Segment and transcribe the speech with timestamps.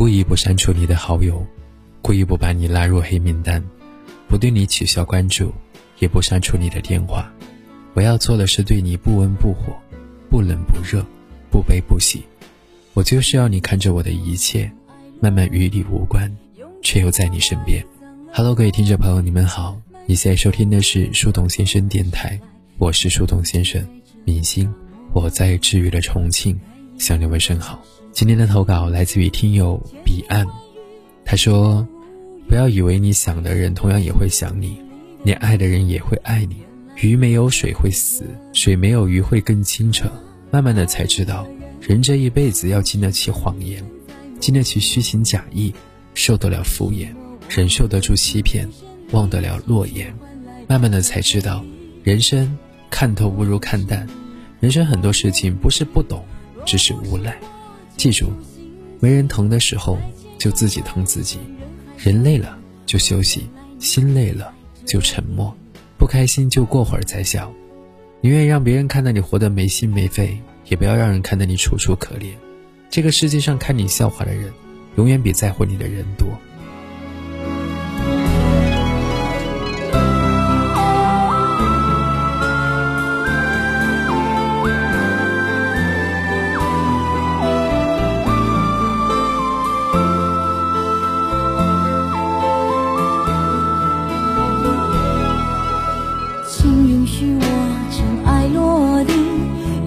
[0.00, 1.46] 故意不删除你的好友，
[2.00, 3.62] 故意不把你拉入黑名单，
[4.28, 5.52] 不对你取消关注，
[5.98, 7.30] 也不删除你的电话。
[7.92, 9.76] 我要做的是对你不温不火，
[10.30, 11.04] 不冷不热，
[11.50, 12.22] 不悲不喜。
[12.94, 14.72] 我就是要你看着我的一切，
[15.20, 16.34] 慢慢与你无关，
[16.82, 17.84] 却又在你身边。
[18.32, 22.40] Hello，各位听众朋友，你们好，你现在收听的是树洞先生电台，
[22.78, 23.86] 我是树洞先生，
[24.24, 24.72] 明星，
[25.12, 26.58] 我在治愈的重庆
[26.96, 27.78] 向你问声好。
[28.12, 30.46] 今天的投稿来自于听友彼岸，
[31.24, 31.86] 他说
[32.48, 34.76] ：“不要以为你想的人同样也会想你，
[35.22, 36.56] 你爱的人也会爱你。
[36.96, 40.10] 鱼没有水会死，水没有鱼会更清澈。
[40.50, 41.46] 慢慢的才知道，
[41.80, 43.82] 人这一辈子要经得起谎言，
[44.40, 45.72] 经得起虚情假意，
[46.12, 47.08] 受得了敷衍，
[47.48, 48.68] 忍受得住欺骗，
[49.12, 50.12] 忘得了诺言。
[50.66, 51.64] 慢慢的才知道，
[52.02, 52.58] 人生
[52.90, 54.06] 看透不如看淡。
[54.58, 56.24] 人生很多事情不是不懂，
[56.66, 57.38] 只是无奈。”
[58.00, 58.32] 记住，
[58.98, 59.98] 没人疼的时候
[60.38, 61.38] 就自己疼自己，
[61.98, 63.46] 人累了就休息，
[63.78, 64.50] 心累了
[64.86, 65.54] 就沉默，
[65.98, 67.52] 不开心就过会儿再笑，
[68.22, 72.32] 宁愿让别人看到你活得没心没肺，也不要让人看到你楚楚可怜。
[72.88, 74.50] 这个世界上看你笑话的人，
[74.96, 76.26] 永远比在乎你的人多。